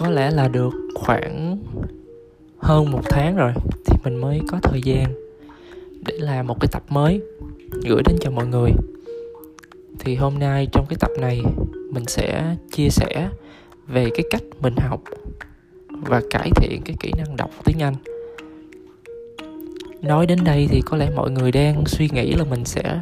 có 0.00 0.10
lẽ 0.10 0.30
là 0.30 0.48
được 0.48 0.70
khoảng 0.94 1.58
hơn 2.58 2.90
một 2.90 3.00
tháng 3.04 3.36
rồi 3.36 3.52
thì 3.86 3.96
mình 4.04 4.16
mới 4.16 4.40
có 4.48 4.58
thời 4.62 4.80
gian 4.82 5.04
để 6.06 6.14
làm 6.18 6.46
một 6.46 6.60
cái 6.60 6.68
tập 6.72 6.82
mới 6.88 7.20
gửi 7.84 8.02
đến 8.06 8.16
cho 8.20 8.30
mọi 8.30 8.46
người. 8.46 8.70
Thì 9.98 10.14
hôm 10.14 10.38
nay 10.38 10.68
trong 10.72 10.86
cái 10.88 10.96
tập 11.00 11.10
này 11.20 11.42
mình 11.92 12.04
sẽ 12.06 12.56
chia 12.72 12.88
sẻ 12.88 13.28
về 13.86 14.10
cái 14.14 14.24
cách 14.30 14.42
mình 14.60 14.76
học 14.76 15.02
và 15.88 16.22
cải 16.30 16.50
thiện 16.56 16.82
cái 16.84 16.96
kỹ 17.00 17.12
năng 17.16 17.36
đọc 17.36 17.50
tiếng 17.64 17.82
anh. 17.82 17.94
Nói 20.02 20.26
đến 20.26 20.38
đây 20.44 20.68
thì 20.70 20.80
có 20.86 20.96
lẽ 20.96 21.10
mọi 21.16 21.30
người 21.30 21.52
đang 21.52 21.86
suy 21.86 22.08
nghĩ 22.12 22.32
là 22.32 22.44
mình 22.44 22.64
sẽ 22.64 23.00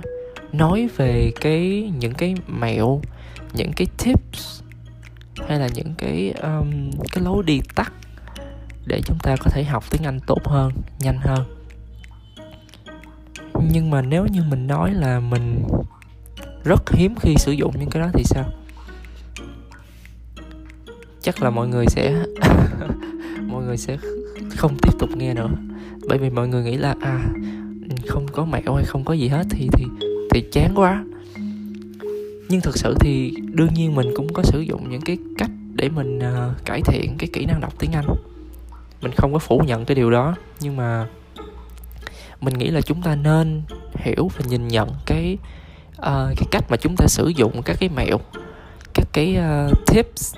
nói 0.52 0.88
về 0.96 1.33
cái, 1.41 1.92
những 1.98 2.15
cái 2.15 2.34
mẹo, 2.60 3.01
những 3.55 3.70
cái 3.77 3.87
tips 4.05 4.62
hay 5.48 5.59
là 5.59 5.69
những 5.75 5.95
cái 5.98 6.34
um, 6.43 6.91
cái 7.12 7.25
lối 7.25 7.43
đi 7.43 7.61
tắt 7.75 7.93
để 8.87 9.01
chúng 9.05 9.19
ta 9.23 9.37
có 9.37 9.51
thể 9.51 9.65
học 9.65 9.84
tiếng 9.91 10.02
anh 10.02 10.20
tốt 10.27 10.39
hơn 10.45 10.73
nhanh 11.01 11.19
hơn. 11.19 11.45
Nhưng 13.73 13.91
mà 13.91 14.03
nếu 14.03 14.27
như 14.27 14.42
mình 14.48 14.66
nói 14.66 14.95
là 14.95 15.20
mình 15.20 15.62
rất 16.65 16.91
hiếm 16.91 17.15
khi 17.20 17.34
sử 17.39 17.53
dụng 17.53 17.75
những 17.79 17.91
cái 17.91 18.03
đó 18.03 18.09
thì 18.12 18.25
sao? 18.25 18.45
Chắc 21.23 21.42
là 21.42 21.51
mọi 21.51 21.69
người 21.69 21.87
sẽ 21.87 22.25
mọi 23.47 23.65
người 23.65 23.77
sẽ 23.77 23.97
không 24.56 24.77
tiếp 24.83 24.92
tục 24.98 25.11
nghe 25.17 25.34
nữa. 25.34 25.48
Bởi 26.09 26.19
vì 26.19 26.30
mọi 26.30 26.48
người 26.48 26.62
nghĩ 26.62 26.77
là 26.77 26.95
à 27.01 27.20
không 28.09 28.27
có 28.33 28.45
mẹo 28.45 28.75
hay 28.75 28.84
không 28.84 29.05
có 29.05 29.15
gì 29.15 29.28
hết 29.28 29.47
thì 29.51 29.69
thì 29.73 29.84
thì 30.30 30.45
chán 30.53 30.73
quá 30.75 31.05
nhưng 32.48 32.61
thực 32.61 32.77
sự 32.77 32.95
thì 33.01 33.34
đương 33.53 33.75
nhiên 33.75 33.95
mình 33.95 34.12
cũng 34.17 34.33
có 34.33 34.42
sử 34.42 34.61
dụng 34.61 34.91
những 34.91 35.00
cái 35.00 35.19
cách 35.39 35.50
để 35.75 35.89
mình 35.89 36.19
uh, 36.19 36.64
cải 36.64 36.81
thiện 36.84 37.14
cái 37.19 37.28
kỹ 37.33 37.47
năng 37.47 37.61
đọc 37.61 37.72
tiếng 37.78 37.92
anh. 37.92 38.05
Mình 39.03 39.12
không 39.17 39.33
có 39.33 39.39
phủ 39.39 39.59
nhận 39.67 39.84
cái 39.84 39.95
điều 39.95 40.11
đó 40.11 40.34
nhưng 40.61 40.77
mà 40.77 41.06
mình 42.41 42.55
nghĩ 42.55 42.69
là 42.70 42.81
chúng 42.81 43.03
ta 43.03 43.14
nên 43.14 43.62
hiểu 43.95 44.31
và 44.37 44.45
nhìn 44.48 44.69
nhận 44.69 44.91
cái 45.06 45.39
uh, 45.98 46.05
cái 46.37 46.47
cách 46.50 46.64
mà 46.69 46.77
chúng 46.77 46.97
ta 46.97 47.06
sử 47.06 47.28
dụng 47.28 47.62
các 47.62 47.77
cái 47.81 47.89
mẹo 47.89 48.19
các 48.94 49.06
cái 49.12 49.39
uh, 49.39 49.87
tips 49.87 50.34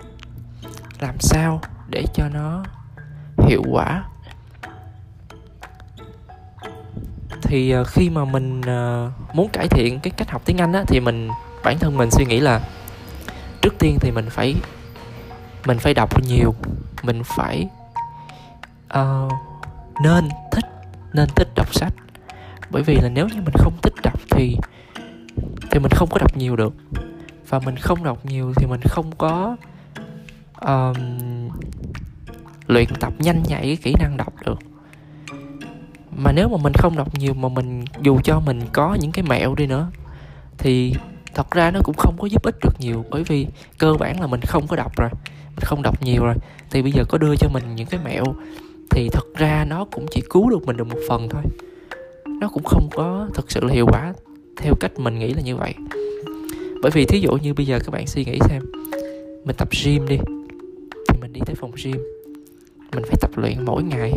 làm 1.00 1.14
sao 1.18 1.60
để 1.88 2.04
cho 2.14 2.28
nó 2.28 2.64
hiệu 3.38 3.62
quả. 3.70 4.04
Thì 7.42 7.76
uh, 7.76 7.86
khi 7.86 8.10
mà 8.10 8.24
mình 8.24 8.60
uh, 8.60 9.36
muốn 9.36 9.48
cải 9.52 9.68
thiện 9.68 10.00
cái 10.00 10.10
cách 10.10 10.30
học 10.30 10.42
tiếng 10.44 10.58
anh 10.58 10.72
á 10.72 10.84
thì 10.86 11.00
mình 11.00 11.28
bản 11.64 11.78
thân 11.78 11.96
mình 11.96 12.10
suy 12.10 12.24
nghĩ 12.24 12.40
là 12.40 12.60
trước 13.62 13.74
tiên 13.78 13.98
thì 14.00 14.10
mình 14.10 14.30
phải 14.30 14.54
mình 15.66 15.78
phải 15.78 15.94
đọc 15.94 16.22
nhiều 16.22 16.54
mình 17.02 17.22
phải 17.24 17.68
uh, 18.98 19.32
nên 20.02 20.28
thích 20.52 20.64
nên 21.12 21.28
thích 21.36 21.48
đọc 21.56 21.74
sách. 21.74 21.92
Bởi 22.70 22.82
vì 22.82 22.94
là 22.94 23.08
nếu 23.08 23.28
như 23.28 23.40
mình 23.42 23.54
không 23.58 23.72
thích 23.82 23.94
đọc 24.02 24.20
thì 24.30 24.56
thì 25.70 25.78
mình 25.78 25.90
không 25.90 26.08
có 26.10 26.18
đọc 26.18 26.36
nhiều 26.36 26.56
được. 26.56 26.74
Và 27.48 27.58
mình 27.58 27.76
không 27.76 28.04
đọc 28.04 28.26
nhiều 28.26 28.52
thì 28.56 28.66
mình 28.66 28.80
không 28.84 29.10
có 29.18 29.56
um, 30.60 30.94
luyện 32.66 32.88
tập 33.00 33.12
nhanh 33.18 33.42
nhạy 33.42 33.62
cái 33.62 33.76
kỹ 33.76 33.94
năng 34.00 34.16
đọc 34.16 34.32
được. 34.46 34.58
Mà 36.16 36.32
nếu 36.32 36.48
mà 36.48 36.56
mình 36.62 36.72
không 36.72 36.96
đọc 36.96 37.14
nhiều 37.18 37.34
mà 37.34 37.48
mình 37.48 37.84
dù 38.00 38.20
cho 38.24 38.40
mình 38.40 38.60
có 38.72 38.96
những 39.00 39.12
cái 39.12 39.24
mẹo 39.28 39.54
đi 39.54 39.66
nữa 39.66 39.90
thì 40.58 40.94
thật 41.34 41.50
ra 41.50 41.70
nó 41.70 41.80
cũng 41.84 41.96
không 41.96 42.16
có 42.18 42.26
giúp 42.26 42.42
ích 42.42 42.56
được 42.62 42.74
nhiều, 42.78 43.04
bởi 43.10 43.24
vì 43.24 43.46
cơ 43.78 43.94
bản 43.94 44.20
là 44.20 44.26
mình 44.26 44.40
không 44.40 44.66
có 44.66 44.76
đọc 44.76 44.96
rồi, 44.96 45.10
mình 45.28 45.64
không 45.64 45.82
đọc 45.82 46.02
nhiều 46.02 46.24
rồi. 46.24 46.34
Thì 46.70 46.82
bây 46.82 46.92
giờ 46.92 47.04
có 47.08 47.18
đưa 47.18 47.36
cho 47.36 47.48
mình 47.48 47.62
những 47.76 47.86
cái 47.86 48.00
mẹo, 48.04 48.24
thì 48.90 49.08
thật 49.12 49.26
ra 49.34 49.64
nó 49.68 49.84
cũng 49.84 50.06
chỉ 50.10 50.22
cứu 50.30 50.50
được 50.50 50.66
mình 50.66 50.76
được 50.76 50.86
một 50.86 50.98
phần 51.08 51.28
thôi. 51.28 51.42
Nó 52.40 52.48
cũng 52.48 52.64
không 52.64 52.88
có 52.92 53.28
thực 53.34 53.50
sự 53.50 53.60
là 53.60 53.72
hiệu 53.72 53.86
quả 53.86 54.12
theo 54.56 54.74
cách 54.80 54.98
mình 54.98 55.18
nghĩ 55.18 55.34
là 55.34 55.40
như 55.40 55.56
vậy. 55.56 55.74
Bởi 56.82 56.90
vì 56.90 57.04
thí 57.04 57.20
dụ 57.20 57.32
như 57.32 57.54
bây 57.54 57.66
giờ 57.66 57.78
các 57.78 57.90
bạn 57.90 58.06
suy 58.06 58.24
nghĩ 58.24 58.38
xem, 58.48 58.62
mình 59.44 59.56
tập 59.56 59.68
gym 59.84 60.08
đi, 60.08 60.18
thì 61.08 61.20
mình 61.20 61.32
đi 61.32 61.40
tới 61.46 61.54
phòng 61.54 61.72
gym, 61.84 61.96
mình 62.92 63.04
phải 63.06 63.16
tập 63.20 63.30
luyện 63.36 63.64
mỗi 63.64 63.82
ngày, 63.82 64.12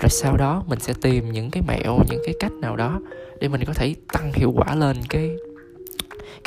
rồi 0.00 0.08
sau 0.08 0.36
đó 0.36 0.62
mình 0.68 0.80
sẽ 0.80 0.92
tìm 1.02 1.32
những 1.32 1.50
cái 1.50 1.62
mẹo, 1.68 1.98
những 2.10 2.20
cái 2.24 2.34
cách 2.40 2.52
nào 2.52 2.76
đó 2.76 3.00
để 3.40 3.48
mình 3.48 3.64
có 3.66 3.72
thể 3.72 3.94
tăng 4.12 4.32
hiệu 4.32 4.52
quả 4.56 4.74
lên 4.74 4.96
cái 5.08 5.30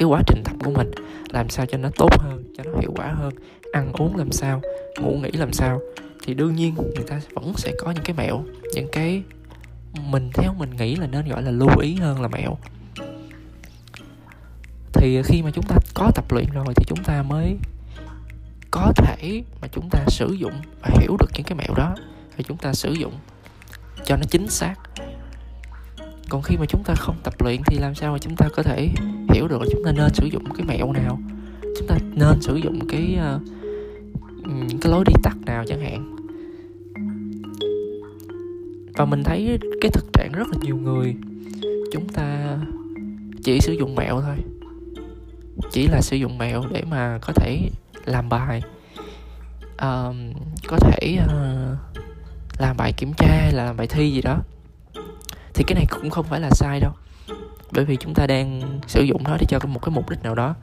cái 0.01 0.05
quá 0.07 0.21
trình 0.27 0.43
tập 0.43 0.55
của 0.63 0.71
mình, 0.71 0.91
làm 1.29 1.49
sao 1.49 1.65
cho 1.65 1.77
nó 1.77 1.89
tốt 1.95 2.09
hơn, 2.19 2.43
cho 2.57 2.63
nó 2.63 2.79
hiệu 2.79 2.93
quả 2.95 3.07
hơn, 3.07 3.33
ăn 3.73 3.91
uống 3.93 4.15
làm 4.15 4.31
sao, 4.31 4.61
ngủ 4.99 5.11
nghỉ 5.11 5.31
làm 5.31 5.53
sao. 5.53 5.81
Thì 6.23 6.33
đương 6.33 6.55
nhiên 6.55 6.75
người 6.75 7.05
ta 7.07 7.21
vẫn 7.33 7.53
sẽ 7.57 7.71
có 7.79 7.91
những 7.91 8.03
cái 8.03 8.15
mẹo, 8.15 8.43
những 8.73 8.87
cái 8.91 9.23
mình 10.05 10.29
theo 10.33 10.53
mình 10.53 10.69
nghĩ 10.77 10.95
là 10.95 11.07
nên 11.07 11.27
gọi 11.27 11.43
là 11.43 11.51
lưu 11.51 11.79
ý 11.79 11.95
hơn 11.95 12.21
là 12.21 12.27
mẹo. 12.27 12.57
Thì 14.93 15.21
khi 15.23 15.41
mà 15.41 15.51
chúng 15.51 15.65
ta 15.65 15.75
có 15.93 16.11
tập 16.15 16.31
luyện 16.31 16.45
rồi 16.53 16.73
thì 16.75 16.85
chúng 16.87 17.03
ta 17.03 17.23
mới 17.23 17.57
có 18.71 18.93
thể 18.95 19.43
mà 19.61 19.67
chúng 19.67 19.89
ta 19.89 20.05
sử 20.07 20.33
dụng 20.33 20.53
và 20.81 20.89
hiểu 21.01 21.17
được 21.19 21.29
những 21.33 21.43
cái 21.43 21.55
mẹo 21.55 21.73
đó, 21.75 21.95
và 22.37 22.43
chúng 22.47 22.57
ta 22.57 22.73
sử 22.73 22.93
dụng 22.93 23.13
cho 24.05 24.15
nó 24.15 24.23
chính 24.29 24.47
xác 24.47 24.75
còn 26.31 26.41
khi 26.41 26.57
mà 26.57 26.65
chúng 26.65 26.83
ta 26.83 26.95
không 26.95 27.15
tập 27.23 27.33
luyện 27.39 27.61
thì 27.65 27.77
làm 27.77 27.95
sao 27.95 28.11
mà 28.11 28.17
chúng 28.17 28.35
ta 28.35 28.49
có 28.55 28.63
thể 28.63 28.89
hiểu 29.33 29.47
được 29.47 29.61
là 29.61 29.67
chúng 29.71 29.83
ta 29.85 29.91
nên 29.91 30.13
sử 30.13 30.25
dụng 30.25 30.43
cái 30.57 30.65
mẹo 30.65 30.93
nào? 30.93 31.19
Chúng 31.61 31.87
ta 31.87 31.97
nên 32.15 32.41
sử 32.41 32.55
dụng 32.55 32.87
cái 32.89 33.17
uh, 33.35 33.41
cái 34.81 34.91
lối 34.91 35.03
đi 35.07 35.13
tắt 35.23 35.37
nào 35.45 35.63
chẳng 35.67 35.81
hạn. 35.81 36.15
Và 38.97 39.05
mình 39.05 39.23
thấy 39.23 39.59
cái 39.81 39.91
thực 39.93 40.05
trạng 40.13 40.31
rất 40.31 40.47
là 40.51 40.57
nhiều 40.61 40.77
người 40.77 41.15
chúng 41.91 42.07
ta 42.09 42.57
chỉ 43.43 43.59
sử 43.59 43.73
dụng 43.73 43.95
mẹo 43.95 44.21
thôi. 44.21 44.37
Chỉ 45.71 45.87
là 45.87 46.01
sử 46.01 46.17
dụng 46.17 46.37
mẹo 46.37 46.63
để 46.71 46.83
mà 46.89 47.19
có 47.21 47.33
thể 47.33 47.69
làm 48.05 48.29
bài. 48.29 48.61
Uh, 49.73 50.15
có 50.67 50.77
thể 50.81 51.17
uh, 51.23 51.77
làm 52.59 52.77
bài 52.77 52.93
kiểm 52.97 53.13
tra 53.17 53.27
hay 53.27 53.51
là 53.51 53.65
làm 53.65 53.77
bài 53.77 53.87
thi 53.87 54.11
gì 54.11 54.21
đó 54.21 54.39
thì 55.53 55.63
cái 55.67 55.75
này 55.75 55.85
cũng 55.89 56.09
không 56.09 56.25
phải 56.25 56.39
là 56.39 56.49
sai 56.49 56.79
đâu 56.79 56.91
bởi 57.71 57.85
vì 57.85 57.97
chúng 57.99 58.13
ta 58.13 58.27
đang 58.27 58.79
sử 58.87 59.01
dụng 59.01 59.23
nó 59.23 59.37
để 59.39 59.45
cho 59.49 59.59
một 59.67 59.79
cái 59.81 59.91
mục 59.95 60.09
đích 60.09 60.23
nào 60.23 60.35
đó 60.35 60.55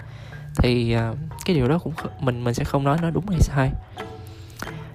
thì 0.57 0.97
uh, 0.97 1.19
cái 1.45 1.57
điều 1.57 1.69
đó 1.69 1.79
cũng 1.79 1.93
mình 2.21 2.45
mình 2.45 2.55
sẽ 2.55 2.65
không 2.65 2.85
nói 2.85 2.99
nó 3.03 3.11
đúng 3.11 3.27
hay 3.29 3.41
sai 3.41 3.71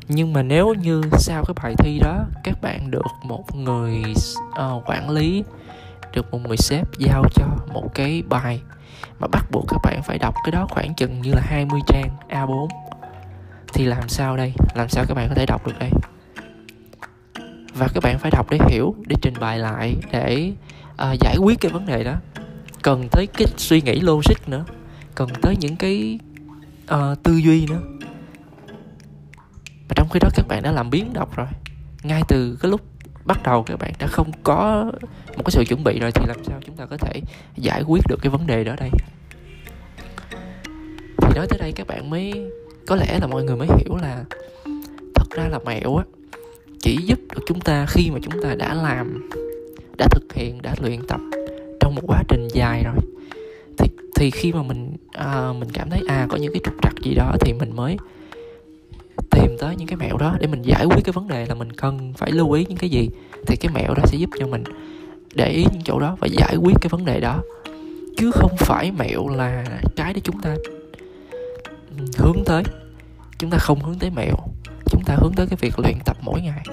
nhưng 0.07 0.33
mà 0.33 0.43
nếu 0.43 0.73
như 0.73 1.01
sau 1.11 1.43
cái 1.47 1.53
bài 1.63 1.75
thi 1.77 1.99
đó 1.99 2.25
các 2.43 2.61
bạn 2.61 2.91
được 2.91 3.05
một 3.23 3.55
người 3.55 4.03
uh, 4.49 4.89
quản 4.89 5.09
lý 5.09 5.43
được 6.13 6.31
một 6.31 6.39
người 6.47 6.57
sếp 6.57 6.87
giao 6.97 7.23
cho 7.35 7.45
một 7.73 7.89
cái 7.93 8.23
bài 8.29 8.61
mà 9.19 9.27
bắt 9.27 9.45
buộc 9.51 9.65
các 9.67 9.77
bạn 9.83 10.01
phải 10.03 10.17
đọc 10.17 10.35
cái 10.45 10.51
đó 10.51 10.67
khoảng 10.69 10.93
chừng 10.95 11.21
như 11.21 11.31
là 11.33 11.41
20 11.45 11.79
trang 11.87 12.09
A4 12.29 12.67
thì 13.73 13.85
làm 13.85 14.09
sao 14.09 14.37
đây? 14.37 14.53
Làm 14.75 14.89
sao 14.89 15.05
các 15.07 15.13
bạn 15.13 15.29
có 15.29 15.35
thể 15.35 15.45
đọc 15.45 15.67
được 15.67 15.79
đây? 15.79 15.89
Và 17.73 17.87
các 17.93 18.03
bạn 18.03 18.19
phải 18.19 18.31
đọc 18.31 18.47
để 18.49 18.59
hiểu, 18.69 18.95
để 19.07 19.15
trình 19.21 19.33
bày 19.39 19.59
lại, 19.59 19.95
để 20.11 20.51
à, 20.97 21.13
giải 21.19 21.37
quyết 21.37 21.61
cái 21.61 21.71
vấn 21.71 21.85
đề 21.85 22.03
đó. 22.03 22.15
Cần 22.81 23.07
tới 23.11 23.27
cái 23.27 23.47
suy 23.57 23.81
nghĩ 23.81 23.99
logic 23.99 24.47
nữa, 24.47 24.65
cần 25.15 25.29
tới 25.41 25.55
những 25.59 25.75
cái 25.75 26.19
à, 26.87 27.15
tư 27.23 27.37
duy 27.37 27.65
nữa. 27.69 27.81
Và 29.89 29.93
trong 29.95 30.07
khi 30.09 30.19
đó 30.19 30.29
các 30.35 30.47
bạn 30.47 30.63
đã 30.63 30.71
làm 30.71 30.89
biến 30.89 31.13
đọc 31.13 31.35
rồi. 31.35 31.47
Ngay 32.03 32.21
từ 32.27 32.57
cái 32.61 32.71
lúc 32.71 32.81
bắt 33.25 33.43
đầu 33.43 33.63
các 33.63 33.79
bạn 33.79 33.93
đã 33.99 34.07
không 34.07 34.31
có 34.43 34.91
một 35.27 35.43
cái 35.45 35.51
sự 35.51 35.63
chuẩn 35.67 35.83
bị 35.83 35.99
rồi 35.99 36.11
thì 36.11 36.25
làm 36.27 36.43
sao 36.43 36.59
chúng 36.65 36.75
ta 36.75 36.85
có 36.85 36.97
thể 36.97 37.21
giải 37.57 37.83
quyết 37.83 38.03
được 38.09 38.19
cái 38.21 38.29
vấn 38.29 38.47
đề 38.47 38.63
đó 38.63 38.75
đây 38.79 38.89
thì 41.17 41.35
nói 41.35 41.47
tới 41.49 41.59
đây 41.59 41.71
các 41.71 41.87
bạn 41.87 42.09
mới 42.09 42.33
có 42.87 42.95
lẽ 42.95 43.19
là 43.21 43.27
mọi 43.27 43.43
người 43.43 43.55
mới 43.55 43.67
hiểu 43.67 43.95
là 44.01 44.23
thật 45.15 45.29
ra 45.31 45.47
là 45.47 45.59
mẹo 45.65 45.95
á 45.95 46.03
chỉ 46.83 46.97
giúp 47.05 47.19
được 47.35 47.41
chúng 47.47 47.59
ta 47.59 47.85
khi 47.89 48.11
mà 48.11 48.19
chúng 48.21 48.41
ta 48.43 48.55
đã 48.55 48.73
làm 48.73 49.29
đã 49.97 50.07
thực 50.11 50.33
hiện 50.33 50.61
đã 50.61 50.75
luyện 50.81 50.99
tập 51.07 51.21
trong 51.79 51.95
một 51.95 52.01
quá 52.07 52.23
trình 52.29 52.47
dài 52.53 52.83
rồi. 52.83 52.95
Thì 53.77 53.89
thì 54.15 54.31
khi 54.31 54.53
mà 54.53 54.63
mình 54.63 54.97
à, 55.11 55.53
mình 55.59 55.69
cảm 55.73 55.89
thấy 55.89 56.01
à 56.07 56.27
có 56.29 56.37
những 56.37 56.53
cái 56.53 56.61
trục 56.63 56.73
trặc 56.81 56.93
gì 57.03 57.13
đó 57.13 57.35
thì 57.39 57.53
mình 57.53 57.75
mới 57.75 57.97
tìm 59.31 59.57
tới 59.59 59.75
những 59.75 59.87
cái 59.87 59.97
mẹo 59.97 60.17
đó 60.17 60.37
để 60.39 60.47
mình 60.47 60.61
giải 60.61 60.85
quyết 60.85 61.03
cái 61.03 61.13
vấn 61.13 61.27
đề 61.27 61.45
là 61.45 61.55
mình 61.55 61.71
cần 61.71 62.13
phải 62.17 62.31
lưu 62.31 62.51
ý 62.51 62.65
những 62.69 62.77
cái 62.77 62.89
gì. 62.89 63.09
Thì 63.47 63.55
cái 63.55 63.71
mẹo 63.73 63.93
đó 63.93 64.03
sẽ 64.05 64.17
giúp 64.17 64.29
cho 64.39 64.47
mình 64.47 64.63
để 65.33 65.49
ý 65.49 65.65
những 65.71 65.81
chỗ 65.85 65.99
đó 65.99 66.17
và 66.19 66.27
giải 66.27 66.55
quyết 66.55 66.75
cái 66.81 66.89
vấn 66.89 67.05
đề 67.05 67.19
đó. 67.19 67.41
Chứ 68.17 68.31
không 68.31 68.51
phải 68.57 68.91
mẹo 68.91 69.27
là 69.27 69.65
cái 69.95 70.13
để 70.13 70.21
chúng 70.23 70.41
ta 70.41 70.55
ừ, 71.97 72.05
hướng 72.17 72.43
tới. 72.45 72.63
Chúng 73.37 73.49
ta 73.49 73.57
không 73.57 73.79
hướng 73.79 73.99
tới 73.99 74.09
mẹo 74.09 74.35
chúng 75.03 75.15
ta 75.15 75.21
hướng 75.21 75.33
tới 75.33 75.47
cái 75.47 75.57
việc 75.61 75.79
luyện 75.79 75.97
tập 76.05 76.17
mỗi 76.21 76.41
ngày. 76.41 76.63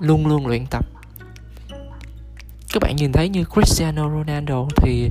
Luôn 0.00 0.26
luôn 0.26 0.46
luyện 0.46 0.66
tập. 0.70 0.86
Các 2.72 2.82
bạn 2.82 2.96
nhìn 2.96 3.12
thấy 3.12 3.28
như 3.28 3.44
Cristiano 3.44 4.10
Ronaldo 4.10 4.66
thì 4.76 5.10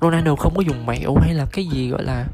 Ronaldo 0.00 0.36
không 0.36 0.54
có 0.56 0.62
dùng 0.62 0.86
mẹo 0.86 1.14
hay 1.14 1.34
là 1.34 1.46
cái 1.52 1.66
gì 1.66 1.88
gọi 1.88 2.04
là 2.04 2.26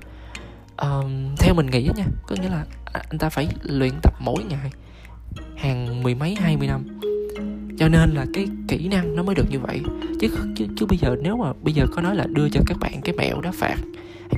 um, 0.76 1.34
theo 1.38 1.54
mình 1.54 1.66
nghĩ 1.66 1.90
nha. 1.96 2.04
Có 2.26 2.36
nghĩa 2.42 2.48
là 2.48 2.64
à, 2.92 3.02
anh 3.10 3.18
ta 3.18 3.28
phải 3.28 3.48
luyện 3.62 3.92
tập 4.02 4.14
mỗi 4.20 4.44
ngày 4.44 4.70
hàng 5.56 6.02
mười 6.02 6.14
mấy 6.14 6.34
hai 6.34 6.56
mươi 6.56 6.66
năm. 6.66 7.00
Cho 7.78 7.88
nên 7.88 8.10
là 8.10 8.26
cái 8.34 8.46
kỹ 8.68 8.88
năng 8.88 9.16
nó 9.16 9.22
mới 9.22 9.34
được 9.34 9.50
như 9.50 9.60
vậy. 9.60 9.80
Chứ 10.20 10.28
chứ, 10.56 10.66
chứ 10.76 10.86
bây 10.86 10.98
giờ 10.98 11.16
nếu 11.22 11.36
mà 11.36 11.52
bây 11.62 11.74
giờ 11.74 11.86
có 11.92 12.02
nói 12.02 12.16
là 12.16 12.26
đưa 12.28 12.48
cho 12.48 12.60
các 12.66 12.78
bạn 12.80 13.00
cái 13.00 13.14
mẹo 13.14 13.40
đá 13.40 13.52
phạt 13.54 13.76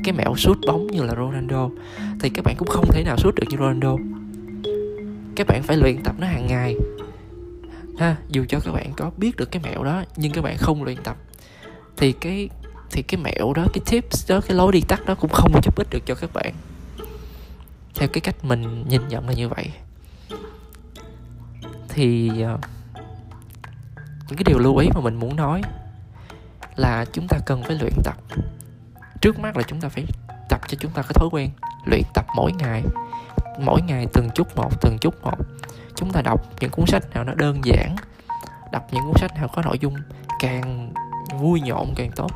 cái 0.05 0.13
mẹo 0.13 0.37
sút 0.37 0.59
bóng 0.67 0.87
như 0.87 1.03
là 1.03 1.15
Ronaldo 1.15 1.71
thì 2.21 2.29
các 2.29 2.45
bạn 2.45 2.55
cũng 2.59 2.69
không 2.69 2.85
thể 2.93 3.03
nào 3.05 3.17
sút 3.17 3.35
được 3.35 3.47
như 3.51 3.57
Ronaldo 3.57 3.97
các 5.37 5.47
bạn 5.47 5.63
phải 5.63 5.77
luyện 5.77 6.03
tập 6.03 6.15
nó 6.19 6.27
hàng 6.27 6.47
ngày. 6.47 6.77
Ha, 7.99 8.17
dù 8.29 8.45
cho 8.49 8.61
các 8.61 8.73
bạn 8.73 8.93
có 8.97 9.11
biết 9.17 9.37
được 9.37 9.51
cái 9.51 9.63
mẹo 9.63 9.85
đó, 9.85 10.05
nhưng 10.17 10.33
các 10.33 10.43
bạn 10.43 10.57
không 10.57 10.83
luyện 10.83 10.97
tập, 11.03 11.17
thì 11.97 12.13
cái 12.13 12.49
thì 12.91 13.03
cái 13.03 13.21
mẹo 13.21 13.53
đó, 13.53 13.67
cái 13.73 13.81
tips 13.87 14.31
đó, 14.31 14.41
cái 14.41 14.57
lối 14.57 14.73
đi 14.73 14.81
tắt 14.89 15.07
đó 15.07 15.15
cũng 15.15 15.31
không 15.31 15.53
giúp 15.63 15.77
ích 15.77 15.87
được 15.91 16.07
cho 16.07 16.15
các 16.15 16.31
bạn. 16.35 16.55
Theo 17.95 18.09
cái 18.09 18.21
cách 18.21 18.45
mình 18.45 18.85
nhìn 18.89 19.09
nhận 19.09 19.29
là 19.29 19.35
như 19.35 19.49
vậy. 19.49 19.71
Thì 21.89 22.29
ờ, 22.43 22.59
những 24.29 24.37
cái 24.37 24.45
điều 24.45 24.59
lưu 24.59 24.77
ý 24.77 24.89
mà 24.95 25.01
mình 25.01 25.15
muốn 25.15 25.37
nói 25.37 25.63
là 26.77 27.05
chúng 27.13 27.27
ta 27.29 27.39
cần 27.47 27.63
phải 27.63 27.77
luyện 27.81 27.95
tập. 28.05 28.17
Trước 29.21 29.39
mắt 29.39 29.57
là 29.57 29.63
chúng 29.63 29.81
ta 29.81 29.89
phải 29.89 30.05
tập 30.49 30.61
cho 30.69 30.77
chúng 30.81 30.93
ta 30.93 31.03
cái 31.03 31.13
thói 31.15 31.29
quen 31.33 31.51
luyện 31.87 32.03
tập 32.15 32.27
mỗi 32.35 32.53
ngày 32.53 32.83
mỗi 33.59 33.83
ngày 33.83 34.07
từng 34.13 34.29
chút 34.35 34.57
một 34.57 34.81
từng 34.81 34.99
chút 34.99 35.15
một. 35.23 35.39
Chúng 35.95 36.13
ta 36.13 36.23
đọc 36.23 36.41
những 36.61 36.71
cuốn 36.71 36.87
sách 36.87 37.15
nào 37.15 37.25
nó 37.25 37.35
đơn 37.35 37.61
giản 37.65 37.97
đọc 38.73 38.89
những 38.93 39.05
cuốn 39.05 39.15
sách 39.21 39.35
nào 39.35 39.49
có 39.49 39.63
nội 39.63 39.79
dung 39.79 39.95
càng 40.41 40.93
vui 41.39 41.61
nhộn 41.61 41.95
càng 41.97 42.11
tốt. 42.17 42.31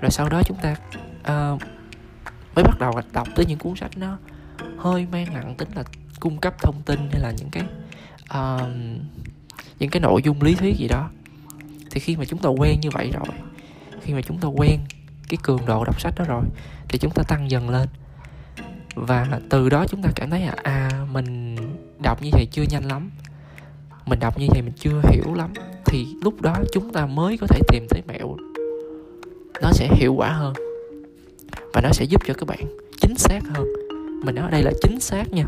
Rồi 0.00 0.10
sau 0.10 0.28
đó 0.28 0.42
chúng 0.46 0.56
ta 0.56 0.76
uh, 1.20 1.60
mới 2.54 2.64
bắt 2.64 2.78
đầu 2.80 2.92
đọc 3.12 3.28
tới 3.34 3.46
những 3.46 3.58
cuốn 3.58 3.76
sách 3.76 3.90
nó 3.96 4.18
hơi 4.78 5.06
mang 5.12 5.34
nặng 5.34 5.54
tính 5.58 5.68
là 5.74 5.82
cung 6.20 6.38
cấp 6.38 6.54
thông 6.58 6.82
tin 6.82 7.08
hay 7.12 7.20
là 7.20 7.32
những 7.38 7.50
cái 7.50 7.62
uh, 8.34 8.68
những 9.78 9.90
cái 9.90 10.00
nội 10.00 10.22
dung 10.22 10.42
lý 10.42 10.54
thuyết 10.54 10.76
gì 10.76 10.88
đó. 10.88 11.10
Thì 11.90 12.00
khi 12.00 12.16
mà 12.16 12.24
chúng 12.24 12.38
ta 12.38 12.48
quen 12.48 12.80
như 12.80 12.90
vậy 12.92 13.10
rồi 13.12 13.36
khi 14.02 14.14
mà 14.14 14.20
chúng 14.22 14.38
ta 14.38 14.48
quen 14.48 14.80
cái 15.28 15.38
cường 15.42 15.66
độ 15.66 15.84
đọc 15.84 16.00
sách 16.00 16.14
đó 16.18 16.24
rồi 16.28 16.44
thì 16.88 16.98
chúng 16.98 17.12
ta 17.12 17.22
tăng 17.22 17.50
dần 17.50 17.70
lên 17.70 17.88
và 18.94 19.40
từ 19.48 19.68
đó 19.68 19.86
chúng 19.88 20.02
ta 20.02 20.10
cảm 20.14 20.30
thấy 20.30 20.40
là 20.40 20.54
à 20.62 21.06
mình 21.12 21.56
đọc 22.02 22.22
như 22.22 22.30
vậy 22.32 22.46
chưa 22.50 22.62
nhanh 22.62 22.84
lắm. 22.84 23.10
Mình 24.06 24.18
đọc 24.18 24.38
như 24.38 24.46
vậy 24.50 24.62
mình 24.62 24.72
chưa 24.76 25.00
hiểu 25.10 25.34
lắm. 25.34 25.52
Thì 25.84 26.06
lúc 26.24 26.40
đó 26.40 26.56
chúng 26.72 26.92
ta 26.92 27.06
mới 27.06 27.38
có 27.38 27.46
thể 27.46 27.60
tìm 27.68 27.86
thấy 27.90 28.02
mẹo. 28.08 28.36
Nó 29.62 29.72
sẽ 29.72 29.88
hiệu 29.92 30.14
quả 30.14 30.28
hơn. 30.28 30.54
Và 31.74 31.80
nó 31.80 31.88
sẽ 31.92 32.04
giúp 32.04 32.20
cho 32.26 32.34
các 32.34 32.48
bạn 32.48 32.58
chính 33.00 33.14
xác 33.16 33.40
hơn. 33.54 33.66
Mình 34.24 34.34
nói 34.34 34.44
ở 34.44 34.50
đây 34.50 34.62
là 34.62 34.72
chính 34.82 35.00
xác 35.00 35.32
nha. 35.32 35.46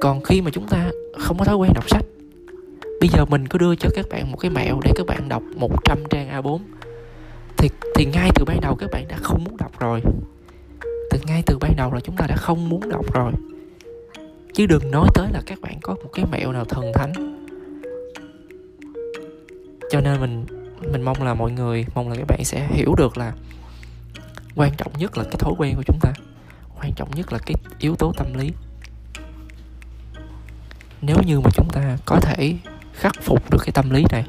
Còn 0.00 0.22
khi 0.22 0.40
mà 0.40 0.50
chúng 0.50 0.66
ta 0.68 0.90
không 1.18 1.38
có 1.38 1.44
thói 1.44 1.56
quen 1.56 1.72
đọc 1.74 1.90
sách, 1.90 2.04
bây 3.00 3.08
giờ 3.08 3.24
mình 3.24 3.48
có 3.48 3.58
đưa 3.58 3.74
cho 3.74 3.88
các 3.94 4.06
bạn 4.10 4.30
một 4.30 4.36
cái 4.36 4.50
mẹo 4.50 4.80
để 4.84 4.92
các 4.96 5.06
bạn 5.06 5.28
đọc 5.28 5.42
100 5.56 5.98
trang 6.10 6.28
A4 6.30 6.58
thì 7.56 7.68
thì 7.94 8.04
ngay 8.04 8.30
từ 8.34 8.44
ban 8.44 8.60
đầu 8.60 8.74
các 8.74 8.90
bạn 8.92 9.08
đã 9.08 9.16
không 9.22 9.44
muốn 9.44 9.56
đọc 9.56 9.80
rồi 9.80 10.02
từ 11.16 11.22
ngay 11.26 11.42
từ 11.46 11.58
ban 11.58 11.76
đầu 11.76 11.92
là 11.94 12.00
chúng 12.00 12.16
ta 12.16 12.26
đã 12.26 12.36
không 12.36 12.68
muốn 12.68 12.88
đọc 12.88 13.14
rồi. 13.14 13.32
Chứ 14.54 14.66
đừng 14.66 14.90
nói 14.90 15.08
tới 15.14 15.28
là 15.32 15.42
các 15.46 15.60
bạn 15.60 15.78
có 15.82 15.94
một 15.94 16.10
cái 16.12 16.24
mẹo 16.32 16.52
nào 16.52 16.64
thần 16.64 16.92
thánh. 16.94 17.12
Cho 19.90 20.00
nên 20.00 20.20
mình 20.20 20.46
mình 20.92 21.02
mong 21.02 21.22
là 21.22 21.34
mọi 21.34 21.52
người, 21.52 21.86
mong 21.94 22.08
là 22.08 22.16
các 22.16 22.26
bạn 22.28 22.44
sẽ 22.44 22.68
hiểu 22.70 22.94
được 22.94 23.18
là 23.18 23.32
quan 24.54 24.72
trọng 24.76 24.92
nhất 24.98 25.18
là 25.18 25.24
cái 25.24 25.36
thói 25.38 25.52
quen 25.58 25.76
của 25.76 25.82
chúng 25.86 25.98
ta. 26.00 26.12
Quan 26.80 26.92
trọng 26.96 27.10
nhất 27.10 27.32
là 27.32 27.38
cái 27.38 27.54
yếu 27.78 27.96
tố 27.96 28.12
tâm 28.16 28.34
lý. 28.34 28.52
Nếu 31.00 31.16
như 31.26 31.40
mà 31.40 31.50
chúng 31.54 31.68
ta 31.72 31.96
có 32.04 32.20
thể 32.20 32.56
khắc 32.92 33.14
phục 33.22 33.50
được 33.50 33.58
cái 33.64 33.72
tâm 33.72 33.90
lý 33.90 34.04
này, 34.10 34.26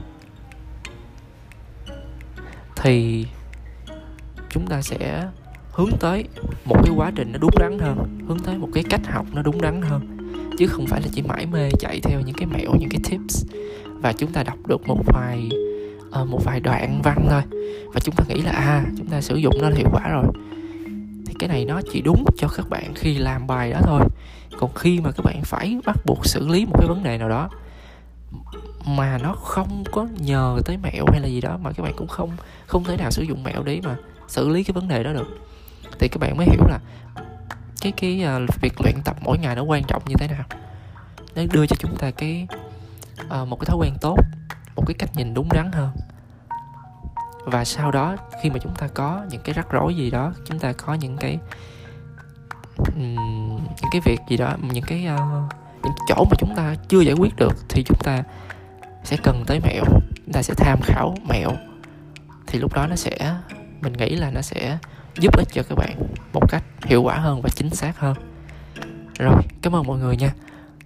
thì 2.76 3.26
chúng 4.50 4.68
ta 4.68 4.82
sẽ 4.82 5.28
hướng 5.78 5.98
tới 6.00 6.24
một 6.66 6.76
cái 6.84 6.94
quá 6.96 7.12
trình 7.16 7.32
nó 7.32 7.40
đúng 7.40 7.58
đắn 7.60 7.80
hơn 7.80 7.98
hướng 8.28 8.40
tới 8.40 8.58
một 8.58 8.70
cái 8.74 8.84
cách 8.90 9.02
học 9.08 9.26
nó 9.34 9.42
đúng 9.42 9.62
đắn 9.62 9.82
hơn. 9.82 10.02
Chứ 10.58 10.68
không 10.68 10.86
phải 10.88 11.02
là 11.02 11.08
chỉ 11.12 11.22
mãi 11.22 11.46
mê 11.46 11.70
chạy 11.80 12.00
theo 12.04 12.22
những 12.22 12.36
cái 12.36 12.46
mẹo 12.46 12.72
những 12.80 12.90
cái 12.90 13.00
tips. 13.10 13.46
Và 13.86 14.14
chúng 14.14 14.32
ta 14.32 14.44
đọc 14.44 14.58
được 14.68 14.88
một 14.88 15.00
vài 15.06 15.50
uh, 16.22 16.28
một 16.28 16.40
vài 16.46 16.60
đoạn 16.60 17.02
văn 17.04 17.28
thôi. 17.30 17.42
Và 17.94 18.00
chúng 18.00 18.16
ta 18.16 18.24
nghĩ 18.28 18.42
là 18.42 18.52
à 18.52 18.86
chúng 18.98 19.08
ta 19.08 19.22
sử 19.22 19.36
dụng 19.36 19.54
nó 19.62 19.70
là 19.70 19.76
hiệu 19.76 19.90
quả 19.92 20.10
rồi. 20.10 20.26
Thì 21.26 21.34
cái 21.40 21.50
này 21.50 21.66
nó 21.66 21.82
chỉ 21.92 22.02
đúng 22.02 22.26
cho 22.38 22.48
các 22.48 22.70
bạn 22.70 22.94
khi 22.96 23.18
làm 23.18 23.48
bài 23.48 23.72
đó 23.72 23.80
thôi. 23.84 24.02
Còn 24.60 24.74
khi 24.74 25.00
mà 25.02 25.12
các 25.12 25.26
bạn 25.26 25.42
phải 25.44 25.80
bắt 25.86 25.98
buộc 26.06 26.26
xử 26.26 26.48
lý 26.48 26.66
một 26.66 26.76
cái 26.80 26.88
vấn 26.88 27.04
đề 27.04 27.18
nào 27.18 27.30
đó 27.30 27.50
mà 28.86 29.18
nó 29.18 29.34
không 29.34 29.84
có 29.92 30.08
nhờ 30.20 30.60
tới 30.66 30.78
mẹo 30.78 31.06
hay 31.12 31.22
là 31.22 31.28
gì 31.28 31.42
đó 31.42 31.58
mà 31.62 31.72
các 31.72 31.84
bạn 31.84 31.94
cũng 31.98 32.08
không 32.08 32.30
không 32.68 32.84
thể 32.84 32.98
nào 32.98 33.12
sử 33.12 33.24
dụng 33.24 33.44
mẹo 33.44 33.64
đấy 33.64 33.82
mà 33.84 33.96
xử 34.28 34.50
lý 34.50 34.64
cái 34.64 34.74
vấn 34.74 34.88
đề 34.88 35.04
đó 35.04 35.14
được 35.14 35.47
thì 36.00 36.08
các 36.08 36.20
bạn 36.20 36.38
mới 36.38 36.46
hiểu 36.46 36.68
là 36.68 36.80
cái 37.82 37.92
cái 37.98 38.26
uh, 38.44 38.62
việc 38.62 38.82
luyện 38.82 38.96
tập 39.06 39.16
mỗi 39.22 39.38
ngày 39.38 39.56
nó 39.56 39.64
quan 39.64 39.84
trọng 39.84 40.02
như 40.08 40.16
thế 40.20 40.28
nào. 40.28 40.44
Nó 41.36 41.42
đưa 41.52 41.66
cho 41.66 41.76
chúng 41.80 41.96
ta 41.96 42.12
cái 42.12 42.48
uh, 43.26 43.48
một 43.48 43.60
cái 43.60 43.66
thói 43.66 43.78
quen 43.78 43.94
tốt 44.02 44.18
một 44.76 44.84
cái 44.88 44.96
cách 45.00 45.10
nhìn 45.16 45.34
đúng 45.34 45.50
đắn 45.54 45.72
hơn. 45.72 45.90
Và 47.46 47.66
sau 47.66 47.92
đó 47.92 48.16
khi 48.42 48.50
mà 48.50 48.60
chúng 48.64 48.76
ta 48.76 48.88
có 48.88 49.26
những 49.30 49.42
cái 49.44 49.54
rắc 49.54 49.72
rối 49.72 49.96
gì 49.96 50.12
đó 50.12 50.34
chúng 50.46 50.60
ta 50.60 50.74
có 50.74 50.94
những 50.94 51.18
cái 51.18 51.40
um, 52.78 53.16
những 53.56 53.90
cái 53.92 54.02
việc 54.06 54.20
gì 54.30 54.38
đó 54.38 54.56
những 54.74 54.84
cái 54.84 55.08
uh, 55.16 55.54
những 55.84 55.94
chỗ 56.08 56.26
mà 56.30 56.36
chúng 56.40 56.56
ta 56.56 56.76
chưa 56.88 57.02
giải 57.02 57.16
quyết 57.16 57.36
được 57.36 57.56
thì 57.70 57.84
chúng 57.84 57.98
ta 58.04 58.24
sẽ 59.04 59.18
cần 59.24 59.44
tới 59.48 59.60
mẹo 59.60 59.84
chúng 60.28 60.34
ta 60.34 60.42
sẽ 60.42 60.54
tham 60.54 60.80
khảo 60.84 61.16
mẹo. 61.30 61.52
Thì 62.48 62.60
lúc 62.60 62.74
đó 62.74 62.88
nó 62.88 62.96
sẽ 62.96 63.36
mình 63.82 63.94
nghĩ 63.94 64.16
là 64.16 64.32
nó 64.32 64.42
sẽ 64.42 64.78
giúp 65.20 65.38
ích 65.38 65.48
cho 65.52 65.64
các 65.64 65.76
bạn 65.76 65.98
một 66.34 66.50
cách 66.50 66.64
hiệu 66.86 67.04
quả 67.04 67.16
hơn 67.16 67.42
và 67.42 67.50
chính 67.50 67.70
xác 67.70 68.00
hơn. 68.00 68.16
Rồi 69.20 69.42
cảm 69.62 69.76
ơn 69.76 69.88
mọi 69.88 70.00
người 70.00 70.18
nha. 70.18 70.34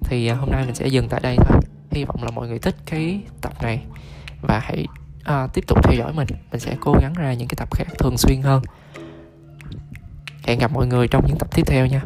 Thì 0.01 0.28
à, 0.28 0.36
hôm 0.36 0.51
nay 0.51 0.66
mình 0.66 0.75
sẽ 0.75 0.88
dừng 0.88 1.10
tại 1.10 1.19
đây 1.24 1.38
thôi. 1.38 1.60
Hy 1.92 2.06
vọng 2.06 2.24
là 2.24 2.31
mọi 2.31 2.48
người 2.48 2.60
thích 2.60 2.75
cái 2.86 3.22
tập 3.42 3.54
này 3.62 3.83
và 4.42 4.60
hãy 4.60 4.86
à, 5.24 5.48
tiếp 5.54 5.63
tục 5.68 5.83
theo 5.83 6.00
dõi 6.00 6.13
mình. 6.13 6.28
Mình 6.51 6.60
sẽ 6.60 6.75
cố 6.80 6.95
gắng 7.01 7.13
ra 7.13 7.33
những 7.33 7.48
cái 7.48 7.56
tập 7.57 7.75
khác 7.75 7.88
thường 8.00 8.18
xuyên 8.18 8.42
hơn. 8.42 8.61
Hẹn 10.44 10.59
gặp 10.59 10.71
mọi 10.71 10.88
người 10.88 11.07
trong 11.07 11.26
những 11.28 11.38
tập 11.38 11.47
tiếp 11.56 11.64
theo 11.68 11.85
nha. 11.85 12.02